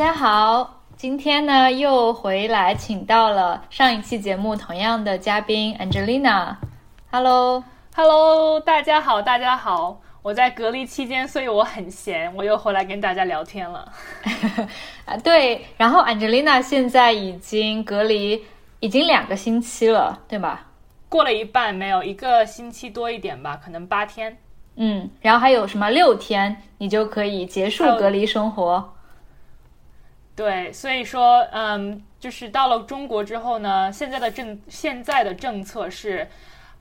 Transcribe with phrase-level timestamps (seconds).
[0.00, 6.56] 家好，今天呢又回来，请到了上一期节目同样的嘉宾 Angelina。
[7.10, 10.00] Hello，Hello，大家好，大家好。
[10.22, 13.92] 我在隔离期间，所以我很闲，我又回来跟大家聊天了。
[15.04, 15.66] 啊， 对。
[15.76, 18.42] 然后 Angelina 现在已经隔离
[18.80, 20.66] 已经两个星期了，对吧？
[21.10, 24.34] 过了一半，没有一个星期多一点吧，可能八天。
[24.76, 28.94] 嗯，然后还有什么六天，你就可以结束隔离生活。
[30.40, 36.28] 对，所以说，嗯，就是到了中国之后呢，现在的政现在的政策是，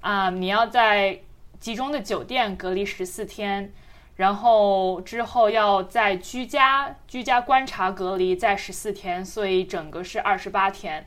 [0.01, 1.19] 啊，你要在。
[1.59, 3.73] 集中的酒店隔离十四天，
[4.15, 11.05] 然后之后要在居家居家观察隔离再十四天，所以整个是二十八天。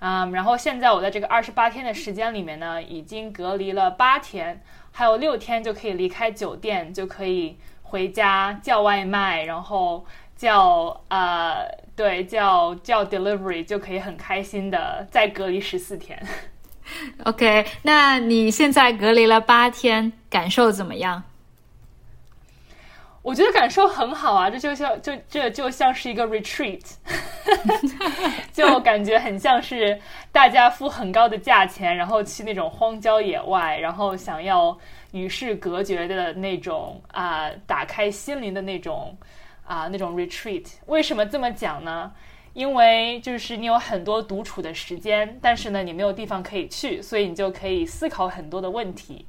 [0.00, 11.64] 嗯，然后现在我在这个二十八天的时间里面呢，已经隔离了八天，还有六天就可以离开酒店，就可以回家叫外卖，然后叫呃
[12.02, 16.20] 对叫叫 delivery 就可以很开心的再隔离十四天。
[17.22, 21.22] OK，那你现在隔离了八天，感受怎么样？
[23.22, 26.82] 我觉得感受很好啊，这就像就这就像是一个 retreat，
[28.52, 29.96] 就感觉很像是
[30.32, 34.76] 大家付很高的价钱，然后去那种荒郊野外，然后想要
[35.12, 39.16] 与世隔绝的那种啊，打开心灵的那种
[39.64, 40.66] 啊那种 retreat。
[40.86, 42.12] 为什么这么讲呢？
[42.54, 49.26] 因为就是你有很多独处的时间，但是呢，你没有地方可以去，所以你就可以思考很多的问题，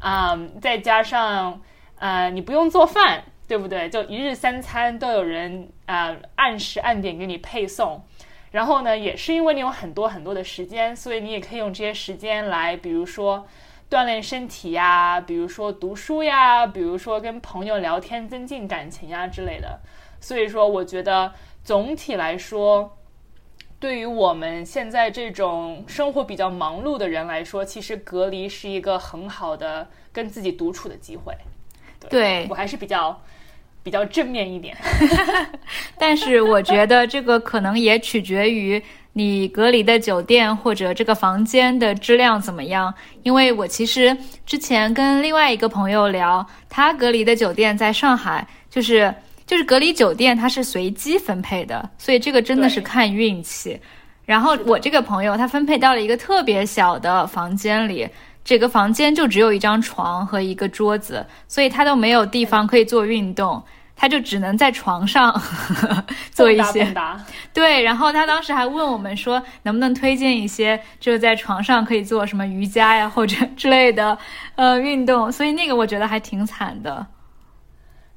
[0.00, 1.60] 啊，再加上
[1.96, 3.88] 呃，你不用做饭，对不对？
[3.88, 8.04] 就一日三餐都有人啊，按时按点给你配送。
[8.50, 13.46] 然后呢，也是因为你有很多很多的时间，所以你也可以用这些时间来，比如说
[13.90, 19.80] 锻炼身体呀，比如说读书呀，比如说跟朋友聊天增进感情呀之类的。
[20.20, 21.32] 所以说，我觉得。
[21.64, 22.96] 总体来说，
[23.78, 31.34] 对于我们现在这种生活比较忙碌的人来说，其实隔离是一个很好的跟自己独处的机会。
[32.08, 33.20] 对我还是比较
[33.82, 34.74] 比较正面一点。
[35.98, 38.82] 但是我觉得这个可能也取决于
[39.12, 42.92] 你隔离的酒店或者这个房间的质量怎么样。
[43.22, 49.14] 因为我其实之前跟另外一个朋友聊，他隔离的酒店在上海，就是。
[49.48, 53.80] 就是隔离酒店，它是随机分配的，所以这个真的是看运气。
[54.26, 58.06] 然后我这个朋友，他分配到了一个特别小的房间里，
[58.44, 63.62] 这个房间就只有一张床和一个桌子，所以他都没有地方可以做运动，
[64.00, 65.34] 他就只能在床上
[66.30, 66.94] 做一些。
[67.52, 74.16] 对，然后他当时还问我们说，能不能推荐一些就是在床上可以做什么瑜伽呀或者之类的
[74.54, 77.04] 呃运动，所以那个我觉得还挺惨的。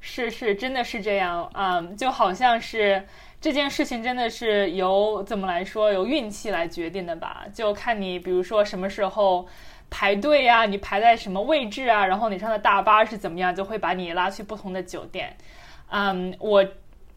[0.00, 3.04] 是是，真的是这样，嗯，就好像是
[3.40, 7.42] 这件事情真的是由怎么来说，由运气来决定的吧？
[7.52, 9.46] 就看你，比如说什么时候
[9.90, 15.36] 排队呀，你排在什么位置啊，然后你上的大巴是怎么样，就会把你拉去不同的酒店。
[15.94, 16.66] 嗯，我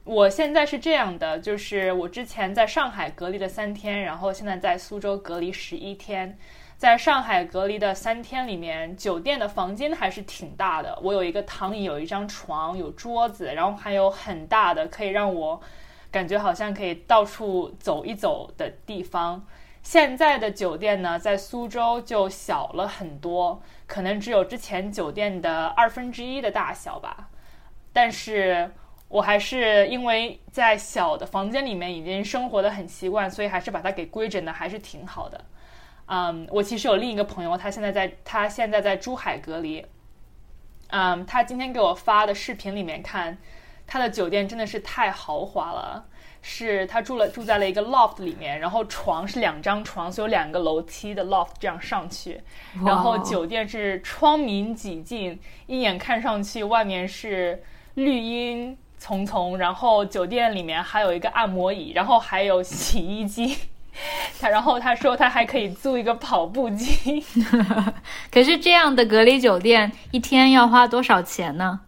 [0.03, 6.37] 我现在是这样的，就是我之前在上海隔离了三天，然后现在在苏州隔离十一天。
[6.77, 10.99] 在上海隔离的三天里面，酒店的房间还是挺大的。
[11.01, 15.61] 我有一个躺椅，有一张床，有桌子，然后还有很大的可以让我
[16.11, 19.41] 感觉好像可以到处走一走的地方。
[19.81, 27.29] 现在的酒店呢，在苏州就小了很多，可能只有之前酒店的二分之一的大小吧。
[27.95, 28.69] 但是
[29.07, 35.45] 我还是因为在小的房间里面已经生活的很习惯，所以还是把它给规整的还是挺好的。
[36.07, 39.85] 嗯，我其实有另一个朋友，他现在在，他现在在珠海隔离。
[40.89, 43.38] 嗯，他今天给我发的视频里面看，
[43.88, 46.05] 他的酒店真的是太豪华了，
[46.41, 52.41] 是他住了住在了一个 loft 里面，然后床是两张床，所以有两个楼梯的 loft 这样上去，
[52.85, 57.64] 然后酒店是窗明几净，一眼看上去外面是
[57.95, 63.57] 绿荫丛丛，然后酒店里面还有一个按摩椅，然后还有洗衣机。
[64.41, 67.23] 他然后他说他还可以租一个跑步机，
[68.29, 71.79] 可是这样的隔离酒店一天要花多少钱呢？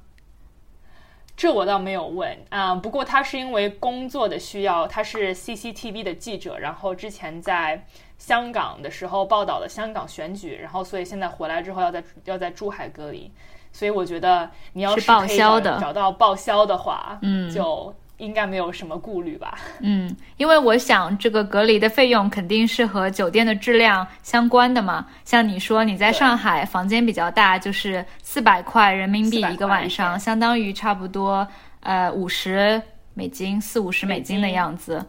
[1.36, 2.74] 这我倒没有问啊。
[2.74, 7.86] 不过他是因为工作的需要，他是 CCTV 的记者，然后之前在
[8.18, 13.32] 香港的时候报道了香港选举，然后所以现在回来之后要在要在珠海隔离，
[13.72, 17.94] 所以我觉得你要是报销的找到报销的话，嗯，就。
[18.18, 19.60] 应该没有什么顾虑吧？
[19.80, 25.06] 嗯，因为我想这个隔离的费用肯定是和酒店的质量相关的嘛。
[25.24, 31.48] 像你说你在上海房间比较大，就是四百块人民币一个晚上，相当于差不多
[31.82, 32.82] 呃五十
[33.14, 35.06] 美金，四五十美金的样子。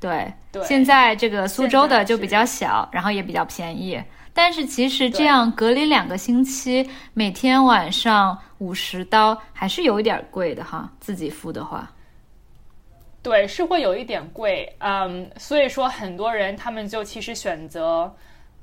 [0.00, 4.02] 对，对现在这个苏州的就比较小，然后也比较便宜。
[4.32, 11.90] 但是其实这样隔离两个星期，每天晚上五十刀还是有一点贵的哈，自己付的话。
[13.20, 18.14] 对，是会有一点贵，嗯，所以说很多人他们就其实选择，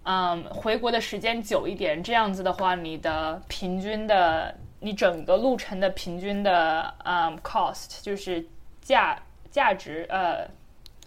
[0.03, 8.43] 嗯，回国的时间久一点，这样子的话，你的平均的，你整个路程的平均的，嗯，cost 就是
[8.81, 9.19] 价
[9.51, 10.47] 价值，呃，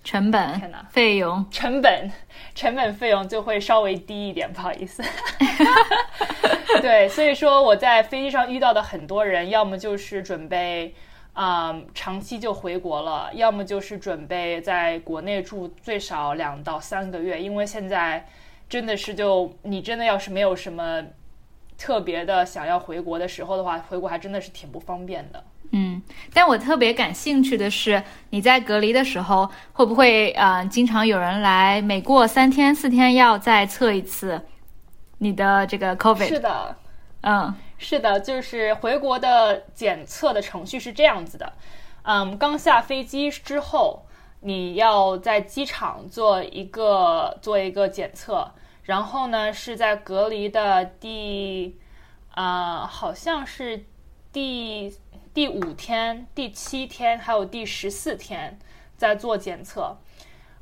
[0.05, 0.61] 成本
[0.91, 2.11] 费用，成本
[2.55, 5.03] 成本费用就会稍微低一点，不好意思。
[6.81, 10.95] 对，所以说我在飞机上遇到的很多人，要么就是准备。
[11.41, 18.27] 嗯，长期就回国了，要么就是准备在国内住最少两到三个月，因为现在
[18.69, 21.01] 真的是就你真的要是没有什么
[21.77, 25.45] 特别的想要回国的时候的话，回国还真的是挺不方便的。
[25.71, 34.47] 嗯，但我特别感兴趣的是，你在隔离的时候会不会呃，经常有人来，每过三天四天要再测一次
[35.19, 36.29] 你的这个 COVID？
[36.29, 36.77] 是的，
[37.23, 37.55] 嗯。
[37.81, 41.53] 是的，就是回国的检测的程序是这样子的，
[42.03, 44.05] 嗯，刚下飞机之后，
[44.41, 48.51] 你要在机场做一个做一个检测，
[48.83, 51.79] 然后呢是在隔离的第，
[52.33, 53.85] 啊、好像是
[54.33, 54.93] 第
[55.39, 58.59] 第五天、第七天还有第十四天
[58.97, 59.97] 在做检测，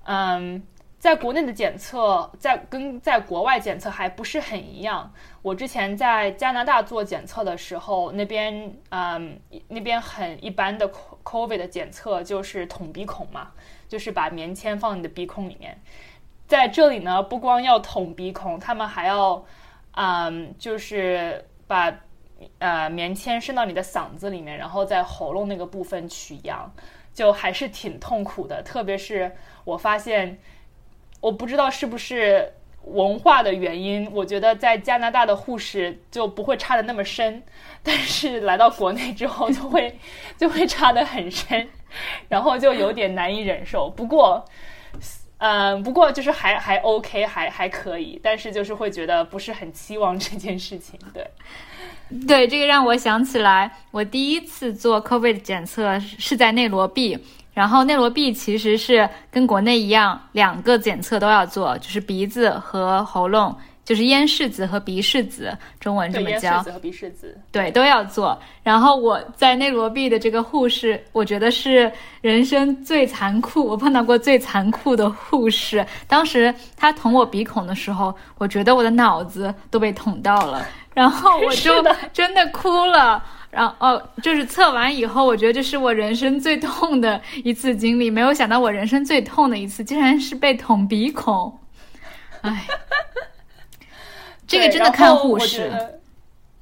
[0.05, 0.63] 嗯。
[0.99, 5.11] 在国内的检测，在跟在国外检测还不是很一样。
[5.41, 10.91] 我之前在加拿大做检测的时候，那边嗯，那边很一般的
[11.23, 13.53] COVID 的检测就是捅鼻孔嘛，
[13.89, 15.81] 就是把棉签放你的鼻孔里面。
[16.47, 19.43] 在这里呢，不光要捅鼻孔，他们还要
[19.93, 21.91] 嗯，就是把
[22.59, 26.73] 呃棉签伸到你的嗓子里面，然后在喉咙那个部分取样，
[27.13, 28.63] 就还是挺痛苦的。
[28.63, 29.31] 特别是
[29.65, 30.39] 我发现。
[31.19, 32.53] 我不知道是不是
[32.85, 37.43] 文化的原因，我觉得在加拿大的护士就不会插的那么深，
[37.83, 39.99] 但是来到国内之后就会
[40.37, 41.69] 就会插的很深，
[42.29, 43.91] 然后就有点难以忍受。
[43.91, 44.45] 不过，
[45.39, 51.01] 嗯，不过就是还还 OK，还还可以，但是就是会觉得不是很期望这件事情。
[51.13, 51.27] 对，
[52.27, 57.19] 对，这个让我想起来，我第一次做 COVID 检测是在内罗毕。
[57.53, 66.57] 然后内罗毕其实是跟国内一样，两个检测都要做，就是鼻子和喉咙，就是咽拭子和鼻拭子，中文这么叫。
[66.57, 68.39] 咽拭子和鼻拭子，对，都要做。
[68.63, 75.85] 然后我在内罗毕的这个护士，我觉得是人生最残酷，我碰到过最残酷的护士。
[76.07, 80.63] 当时他捅我鼻孔的时候，我觉得我的脑子都被捅到了，
[80.97, 83.23] 然后我 就真的哭了。
[83.51, 88.11] 然后哦，就是测完以后，我觉得这是我人生最痛的一次经历。
[88.11, 91.59] 没有想到我人生最痛的一次，竟然是被捅鼻孔。
[92.41, 92.67] 哎，
[94.47, 95.73] 这个真的看护士，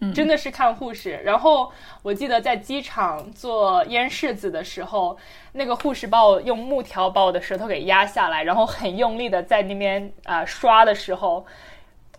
[0.00, 1.20] 嗯，真的是看护士。
[1.24, 1.72] 然后
[2.02, 5.16] 我记得在机场做咽拭子的时候，
[5.52, 11.44] 那个护士把我用木条把我的舌头给压下来，然后很用力的在那边啊、呃、刷的时候，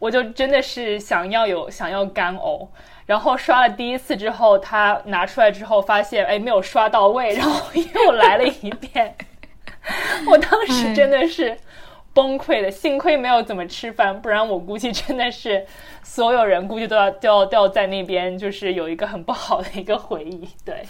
[0.06, 2.68] 我就真的是想要有想要干呕。
[3.08, 7.60] 然后刷了第一次之后，他拿出来之后发现，哎，没有刷到位，然后
[8.06, 9.16] 又来了一遍。
[10.28, 11.58] 我当时真的是
[12.14, 15.66] 崩溃的，幸亏没有怎么吃饭，不然我估计真的是
[16.04, 20.48] 所有人估计都要都要都要在那边，就是有一个很不好的一个回忆。
[20.64, 20.84] 对，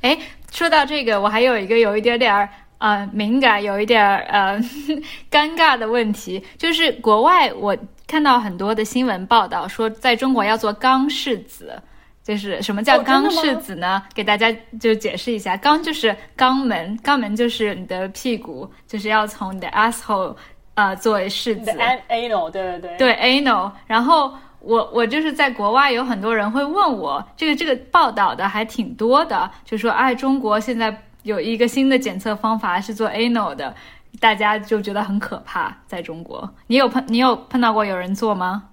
[0.00, 0.18] 哎，
[0.52, 4.58] 说到这个，我还有一个有一点点儿呃敏感，有一点儿呃
[5.30, 7.76] 尴尬的问题，就是国外我。
[8.12, 11.82] 看到很多的新闻报道说，在中国要做肛拭子，
[12.22, 14.02] 就是什么叫肛拭子呢？
[14.12, 20.36] 给大家就解释一下，肛就是肛门，肛门就是你的屁股，就是要从你的 asshole
[20.74, 21.70] 呃作为拭子。
[22.10, 22.96] anal 对对对。
[22.98, 33.74] 对 anal，然后我我就是在国外有很多人会问我，这个这个报道的还挺多的，就说哎，中国现在有一个新的检测方法是做 anal 的。
[34.20, 38.70] 大家就觉得很可怕，在中国，你有碰你有碰到过有人做吗？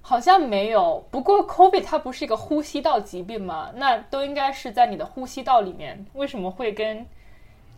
[0.00, 1.06] 好像没有。
[1.10, 3.70] 不过 COVID 它不是一个呼吸道疾病吗？
[3.76, 7.06] 那都应该是在你的呼吸道里面，为什么会跟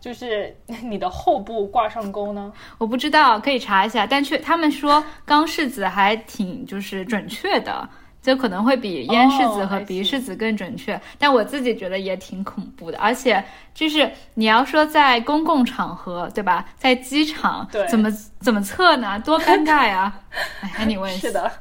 [0.01, 2.51] 就是你的后部挂上钩呢？
[2.79, 4.07] 我不知道，可以查一下。
[4.07, 7.87] 但却他们说肛拭子还挺就是准确的。
[8.25, 12.97] 就可能会比咽拭子和鼻拭子更准确，但我自己觉得也挺恐怖的。
[12.97, 16.65] 而且就是你要说在公共场合，对吧？
[16.75, 19.21] 在机场，怎么怎么测呢？
[19.23, 20.11] 多尴尬呀！
[20.61, 21.51] 哎，anyway，是的。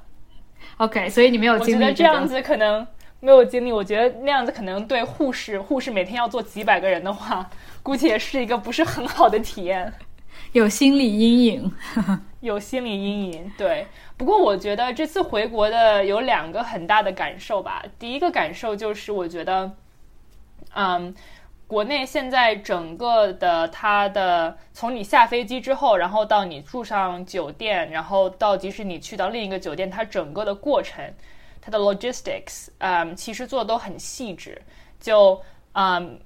[0.78, 2.86] OK，所以你没有经历、这个、我觉得这样子可能
[3.20, 7.46] 没有经历，我觉得那样子可能对护士，护士每天要做几百个人的话，
[7.82, 9.92] 估计也是一个不是很好的体验，
[10.54, 11.72] 有心理阴影，
[12.40, 13.52] 有心理阴影。
[13.58, 17.84] 对，不过我觉得这次回国的有两个很大的感受吧。
[17.98, 19.68] 第一个感受就是我觉得，
[20.74, 21.12] 嗯，
[21.66, 31.04] 国内现在整个的它的从你下飞机之后，然后到你住上酒店，然后到即使你去到另一个酒店，它整个的过程。
[31.60, 34.62] 它的 logistics，嗯，其实做的都很细致，
[35.00, 35.40] 就
[35.72, 36.20] 嗯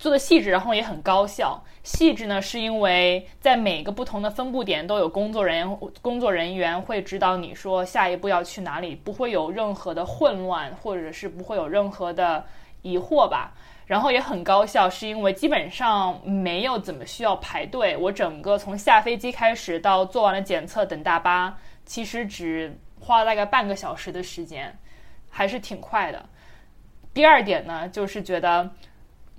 [0.00, 1.62] 做的细致，然后也很高效。
[1.82, 12.44] 细致呢，是因为在每个不同的分布点都有工作人员，工作人员会指导你说下一步要去哪里，不会有任何的混乱，或者是不会有任何的
[12.82, 13.52] 疑惑吧。
[13.86, 17.96] 然后也很高效，是因为基本上没有怎么需要排队。
[17.96, 22.76] 我整个从下飞机开始到做完了检测等大巴，其实只。
[23.02, 24.78] 花了大概半个小时的时间，
[25.30, 26.22] 还是挺快的。
[27.14, 28.70] 第二点呢，就是觉得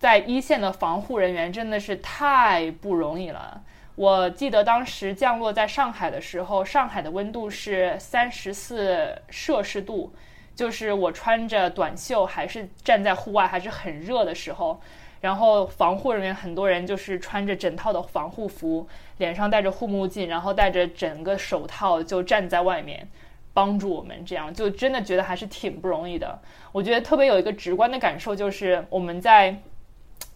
[0.02, 3.62] 在一线的防护人员真的是太不容易了。
[3.94, 10.12] 我记得当时降落在上海的时候，上海的温度是三十四摄氏度，
[10.56, 14.82] 就是我穿着短袖还是站在户外还是很热的时候。
[15.20, 18.88] 然后防护人员很多人就是穿着整套的防护服，
[19.20, 23.08] 脸上戴着护目镜，然后戴着整个手套就站在外面。
[23.54, 26.40] 帮助我们，这样就真的觉得还是挺不容易的。
[26.72, 29.58] 我觉得特别有一个直观的感受，就是我们在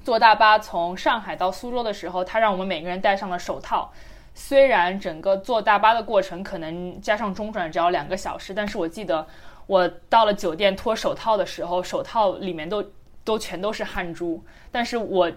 [0.05, 3.91] 坐大巴从上海到苏州的时候，他让我们每个人戴上了手套。
[4.35, 9.25] 虽然整个坐大巴的过程可能加上中转只要两个小时，但是我记得
[9.65, 12.85] 我到了酒店脱手套的时候，手套里面都
[13.23, 14.43] 都全都是汗珠。
[14.71, 15.31] 但是我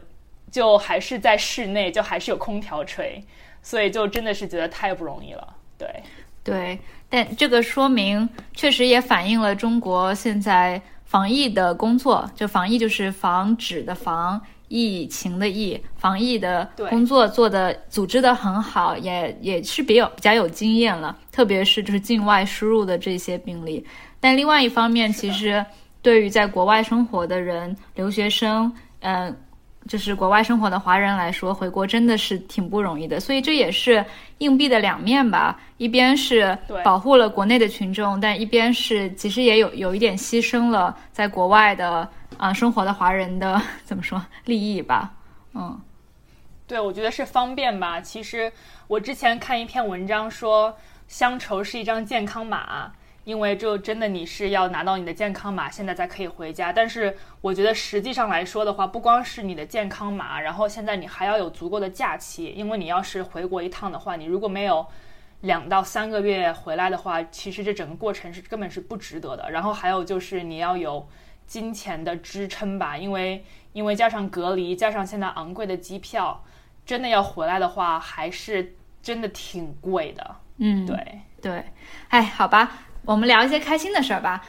[0.52, 3.24] 就还是在室内，就还是有空调吹，
[3.62, 5.56] 所以就真的是觉得太不容易了。
[5.78, 5.88] 对。
[6.44, 23.84] 对，但这个说明确实也反映了中国现在防疫的工作，就防疫就是防止的防，疫情的疫，防疫的工作做的组织的很好，也也是比较比较有经验了，特别是就是境外输入的这些病例。
[24.20, 25.64] 但另外一方面，其实
[26.02, 29.36] 对于在国外生活的人，留学生，嗯。
[29.86, 34.04] 就是国外生活的华人来说，回国真的是挺不容易的，所以这也是
[34.38, 35.58] 硬币的两面吧。
[35.78, 42.06] 一边是保护了国内的群众，但一边是其实也有有一点牺牲了在国外的
[42.36, 45.12] 啊生活的华人的 怎么说利益吧？
[45.54, 45.80] 嗯，
[46.66, 48.00] 对，我觉得是方便吧。
[48.00, 48.52] 其实
[48.88, 52.92] 我之前看一篇文章说，乡愁是一张健康码。
[53.28, 56.72] 因为就真的你是要拿到你的健康码，现在才可以回家。
[56.72, 62.46] 但是我觉得实际上来说的话，不光是你的健康码，然后现在你还要有足够的假期。
[62.56, 64.86] 因为你要是回国一趟的话，你如果没有
[65.42, 69.50] 两到三个月回来的话，其实这整个过程是根本是不值得的。
[69.50, 71.06] 然后还有就是你要有
[71.46, 73.44] 金钱的支撑吧，因为
[73.74, 76.42] 因为加上隔离，加上现在昂贵的机票，
[76.86, 80.36] 真的要回来的话，还是真的挺贵的。
[80.56, 81.64] 嗯，对对，
[82.08, 82.84] 哎，好吧。
[83.08, 84.44] 我们聊一些开心的事儿吧，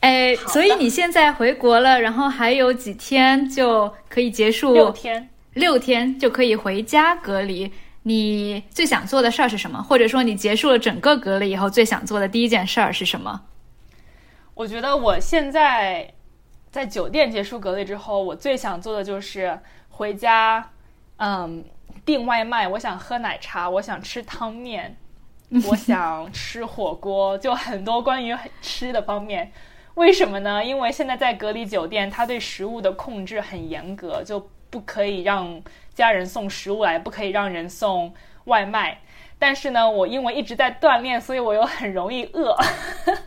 [0.00, 7.72] 哎，所以你现在回国了，然后还有几天就可以结束，六天，六天就可以回家隔离。
[8.02, 9.82] 你最想做的事儿是什么？
[9.82, 13.40] 或者说你结束了整个隔离以后最想做的第一件事儿是什么？
[14.52, 16.12] 我觉得我现在
[16.70, 20.68] 在酒店结束隔离之后，我最想做的就是回家，
[21.16, 21.64] 嗯，
[22.04, 22.68] 订外卖。
[22.68, 24.98] 我想喝奶茶，我想吃汤面。
[25.68, 29.52] 我想吃火锅，就很多关于吃的方面。
[29.94, 30.64] 为什么呢？
[30.64, 39.00] 因为现在在隔离酒店，他对食物的控制很严格，就不可以让家人送食物来，不可以让人送外卖。
[39.38, 42.56] 但是呢，我因为一直在锻炼，所以我又很容易饿。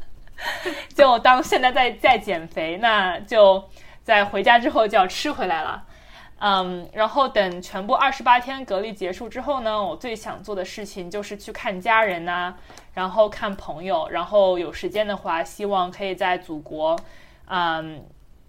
[0.95, 3.63] 就当现在在在减肥，那就
[4.01, 5.83] 在回家之后就要吃回来了。
[6.37, 12.53] 嗯，然后等全部二十八天隔离结束之后呢，我最想做的事情就是去看家人呐，
[12.93, 16.99] 然后看朋友，然后有时间的话，希望可以在祖国，
[17.47, 18.03] 嗯，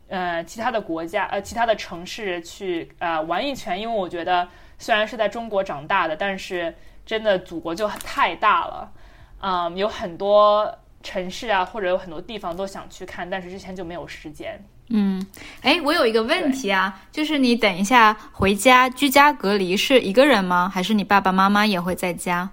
[0.09, 3.81] 呃，其他的国家，呃，其他的城市去呃玩一圈。
[3.81, 6.75] 因为我觉得虽然是在中国长大的，但是
[7.07, 8.93] 真的祖国就太大了，
[9.41, 14.61] 嗯，有很多城市啊，或者有很多地方都想去看，但是之前就没有时间。
[14.89, 15.27] 嗯，
[15.63, 20.71] 哎，我有一个问题啊，就是你等一下回家居家隔离是一个人吗？
[20.73, 22.51] 还是你爸爸妈妈也会在家？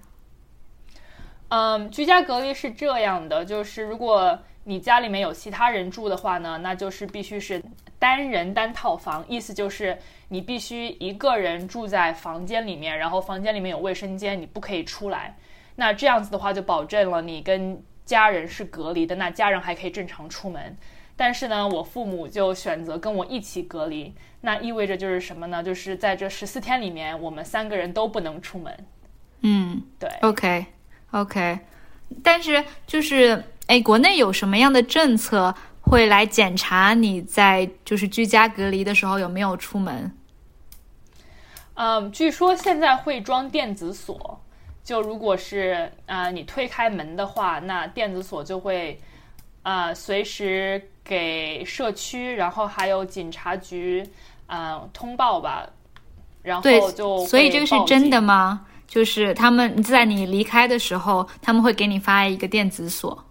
[1.49, 7.63] 嗯，居家隔离是这样的，就是如果你家里面有其他人住的话呢，那就是必须是
[7.99, 9.99] 单人单套房，意思就是
[10.29, 15.37] 你必须一个人住在房间里面，然后房间里面有卫生间，你不可以出来。
[15.75, 20.75] 那这样子的话，就保证了你跟家人是隔离的，那家人还可以正常出门。
[21.23, 25.63] 但是呢，我父母就选择跟我一起隔离，那意味着就是什么呢？
[25.63, 28.77] 就是在这十四天里面，我们三个人都不能出门。
[29.39, 31.59] 嗯，对，OK，OK，
[32.21, 40.11] 但是就是，哎，国内有什么样的政策会来检查你在就是居家隔离的时候有没有出门？
[41.75, 44.41] 嗯，据说现在会装电子锁，
[44.83, 49.12] 就如果是啊、呃你推开门的话，那电子锁就会啊、
[49.63, 54.07] 呃随时给社区，然后还有警察局
[54.45, 55.67] 啊、呃通报吧，
[56.41, 58.27] 然后就所以这个是真的吗？
[58.27, 58.65] 吗？
[58.87, 63.25] 就是他们在你离开的时候，他们会给你发一个电子锁。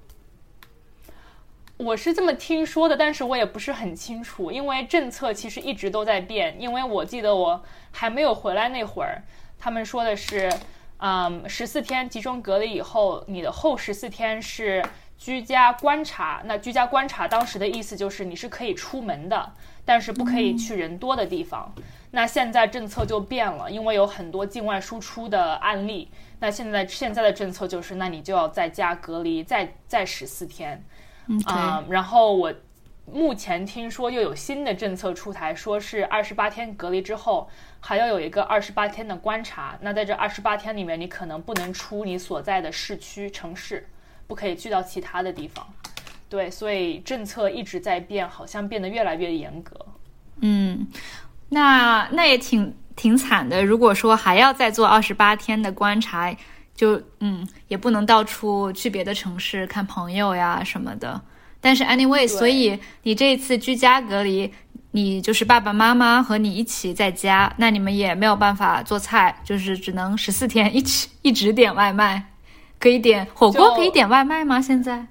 [1.77, 6.57] 我是这么听说的，但是我也不是很清楚，因为政策其实一直都在变。
[6.61, 9.23] 因为我记得我还没有回来那会儿，
[9.59, 10.53] 他们说的是，
[10.99, 14.85] 嗯，十四天集中隔离以后，你的后十四天是
[15.23, 16.43] 居家观察。
[16.47, 19.53] 那居家观察当时的意思就是你是可以出门的，
[19.85, 21.73] 但是不可以去人多的地方。
[22.11, 26.11] 那现在政策就变了，因为有很多境外输出的案例。
[26.41, 30.85] 那现在现在的政策就是，那你就要在家隔离再再十四天。
[31.29, 32.53] OK，、啊、然后我
[33.07, 37.49] 目前听说又有新的政策出台，说是二十八天隔离之后，
[37.79, 39.79] 还要有一个二十八天的观察。
[39.83, 43.89] 那在这二十八天里面，你可能不能出你所在的市区城市，
[44.33, 45.63] 不可以去到其他的地方。
[46.31, 49.77] 对，所以政策一直在变，好像变得越来越严格。
[50.41, 50.87] 嗯，
[51.51, 53.63] 那那也挺挺惨的。
[53.63, 56.35] 如果说还要再做二十八天的观察，
[56.75, 61.21] 就嗯，也不能到处去别的城市看朋友呀什么的。
[61.61, 64.51] 但是 anyway，所以你这一次居家隔离，
[64.93, 72.32] 你就是爸爸妈妈和你一起在家，那你们也没有办法做菜，就是只能十四天一起一直点外卖。
[72.83, 74.61] 可以点火锅，可以点外卖吗？
[74.61, 75.07] 现在？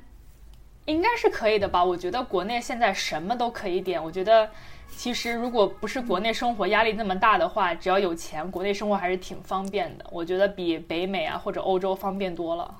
[0.87, 1.81] 应该是可以的吧？
[1.81, 4.03] 我觉得国内现在什么都可以点。
[4.03, 4.49] 我觉得
[4.89, 10.05] 其实如果不是国内生活压力那么大的话，只要有钱，国内生活还是挺方便的。
[10.11, 12.75] 我觉得比北美啊或者欧洲方便多了。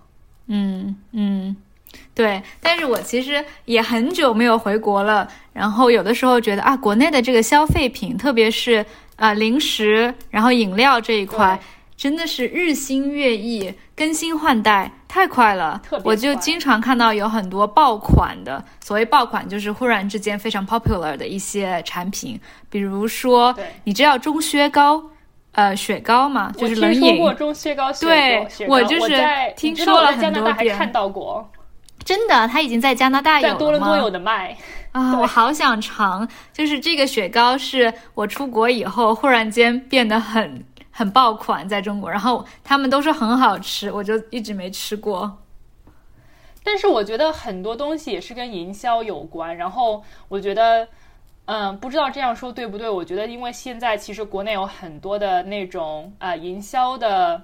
[0.48, 1.56] 嗯嗯，
[2.14, 2.44] 对。
[2.60, 8.86] 但是我其实也很久没有回国了，然后有的时候觉得啊，国内的这个消费品，特别是
[9.16, 11.81] 啊、零食，然后饮料这一块对。
[12.02, 16.04] 真的是日新月异，更新换代太快了特别。
[16.04, 25.00] 我就经常看到有很多爆款的，所谓爆款就是忽然之间非常 popular 的一些产品，比如说，你知道中薛高，
[25.52, 27.02] 呃，雪糕嘛，就是冷饮。
[27.02, 31.48] 听说过中雪对糕雪糕我就是在听说了很多遍大还看到过，
[32.04, 34.58] 真的，它已经在加拿大有了在多伦多吗有的卖。
[34.92, 36.28] 啊，我好想尝。
[36.52, 40.66] 就是这个雪糕是我出国以后忽然间变得很
[41.02, 45.40] 很爆款，在中国，然后他们都说很好吃，我就一直没吃过。
[46.64, 50.88] 但是我觉得很多东西也是跟营销有关，然后我觉得，
[51.46, 52.88] 嗯，不知道这样说对不对？
[52.88, 57.42] 我觉得，因为现在其实国内有很多的那种呃营销的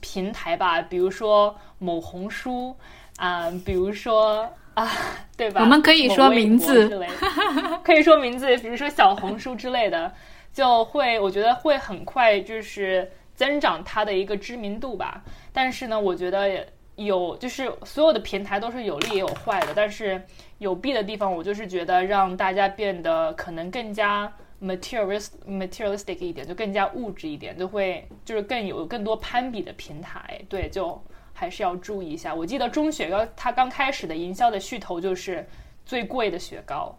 [0.00, 2.74] 平台吧，比如说某红书，
[3.18, 4.88] 啊、比如说啊，
[5.36, 5.60] 对吧？
[5.60, 10.10] 我们可以说名字之类的 可以说名字，比如说小红书之类的，
[10.54, 15.22] 就会我觉得会很快就是增长它的一个知名度吧。
[15.52, 20.22] 但是呢，我觉得有就是所有的平台都是有利也有坏的，但是
[20.58, 32.32] 有弊的地方，我就是觉得让大家变得可能更加 materialist materialistic 一点，就更加物质一点，就会就是更有更多攀比的平台，对，就还是要注意一下。
[32.32, 35.44] 我记得中雪糕它刚开始的营销的噱头就是
[35.84, 36.96] 最贵的雪糕。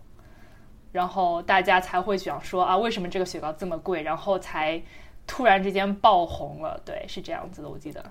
[0.95, 4.01] 然后大家才会想说啊，为什么这个雪糕这么贵？
[4.01, 4.81] 然后才
[5.27, 6.79] 突然之间爆红了。
[6.85, 8.01] 对，是这样子的，我记得。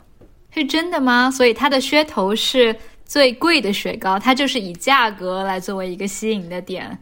[0.50, 1.30] 是真的吗？
[1.30, 6.98] 所以它的噱头是最贵的雪糕，它就是以价格来作为一个吸引的点。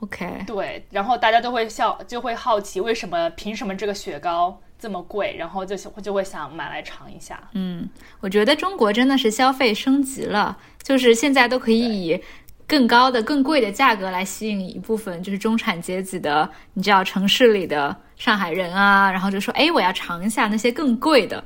[0.00, 5.36] OK，对，然后大家都会笑，就会好奇为什么凭什么这个雪糕这么贵？
[5.38, 7.48] 然后就就会想买来尝一下。
[7.52, 7.88] 嗯，
[8.18, 12.20] 我觉得中国真的是消费升级了，就是现在都可以以
[12.66, 21.42] 更高的、更贵的价格来吸引一部分就是中产阶级的，你知道城市里的上海人啊，然后就说，哎，我要尝一下那些更贵的。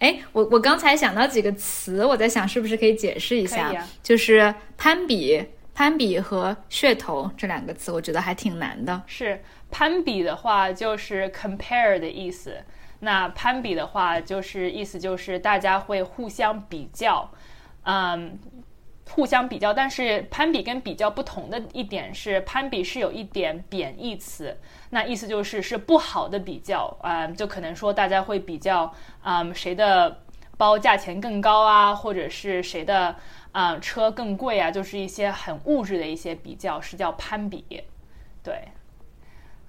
[0.00, 9.00] 哎，我我刚才想到几个词，我在想是不是可以解释一下，啊就是攀比、攀比和噱头这两个词，我觉得还挺难的。
[9.06, 12.56] 是攀比的话，就是 compare 的意思。
[13.00, 17.30] 那攀比的话，就是意思就是大家会互相比较，
[17.84, 18.38] 嗯，
[19.10, 19.72] 互相比较。
[19.72, 24.58] 但是攀比跟比较不同的一点是，攀比是有一点贬义词，
[24.90, 30.20] 那意思就是是不好的比较，嗯，就可能说大家会比较，嗯，谁的。
[30.56, 33.16] 包价钱更高啊，或者是谁的
[33.50, 37.64] 啊车更贵啊，就是一些很物质的一些比较，是叫攀比。
[38.40, 38.62] 对，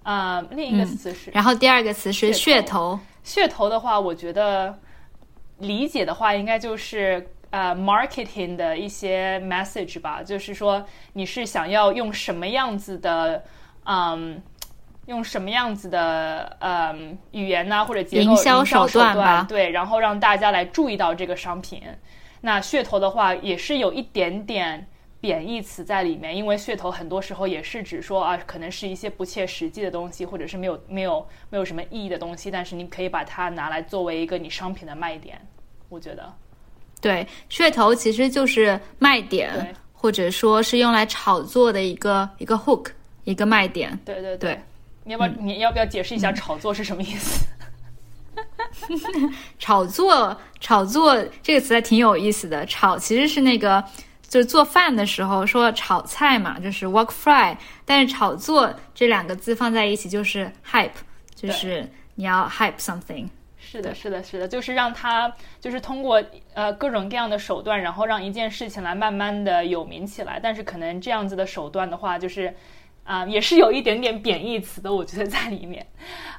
[0.03, 2.99] 啊，另一个词是，然后第二个词是噱头。
[3.25, 4.77] 噱头的话，我觉得
[5.57, 13.43] 理解的话，应该就是呃，marketing 的一些 message 吧，就是说你是想要用什么样子的，
[13.85, 14.41] 嗯。
[15.07, 16.91] 用什么样子的呃
[17.29, 19.45] 语言呢，或者结构营销手段吧？
[19.47, 21.83] 对，然后让大家来注意到这个商品。
[22.41, 24.87] 那噱头的话，也是有一点点
[25.21, 35.39] 贬义词在里面，因为噱头很多时候也是指说啊，可能是一些不切实际的东西，或者是没有没有没有什么意义的东西，但是你可以把它拿来作为一个你商品的卖点。
[35.87, 36.33] 我觉得，
[37.05, 42.87] 对，噱头其实就是卖点，或者说是用来炒作的一个一个 hook，
[43.25, 43.95] 一个卖点。
[44.03, 44.59] 对对对。
[45.03, 45.29] 你要不要？
[45.39, 47.45] 你要不要解释一下炒作是什么意思？
[49.59, 52.65] 炒作，炒作这个词还挺有意思的。
[52.65, 53.83] 炒其实是那个，
[54.27, 57.55] 就是做饭的时候说炒菜嘛，就是 work fry。
[57.85, 60.89] 但是炒作这两个字放在一起就是 hype，
[61.35, 63.27] 就是你要 hype something。
[63.65, 66.23] 是的，是的，是的，就是让他就是通过
[66.53, 70.39] 呃各种各样的手段，然后让一件事情来慢慢的有名起来。
[70.41, 72.53] 但是可能这样子的手段的话，就是。
[73.05, 75.85] 啊，也是有一点点贬义词的，我觉得在里面，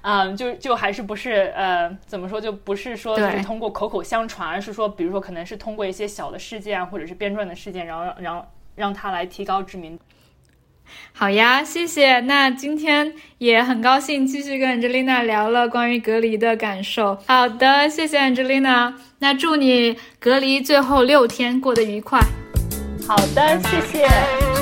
[0.01, 10.03] 啊，就就还是不是呃，怎么说，就不是说就是通过口口相传，而是说，比如说可能是通过一些小的事件或者是编撰的事件，然后让让让他来提高知名度。
[11.13, 12.21] 好呀，谢谢。
[12.21, 17.19] 那今天也很高兴继续跟 Angelina 聊了关于隔离的感受。
[17.27, 18.93] 好的，谢谢 Angelina。
[19.19, 22.21] 那祝你隔离最后六天过得愉快。
[23.07, 24.56] 好的，谢谢。